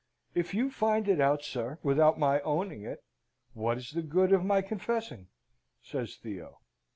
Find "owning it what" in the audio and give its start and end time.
2.41-3.77